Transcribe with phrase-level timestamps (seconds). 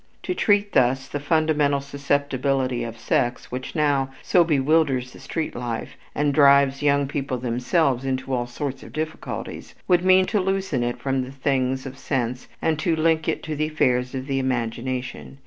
[0.23, 5.95] To treat thus the fundamental susceptibility of sex which now so bewilders the street life
[6.15, 10.97] and drives young people themselves into all sorts of difficulties, would mean to loosen it
[10.97, 15.37] from the things of sense and to link it to the affairs of the imagination.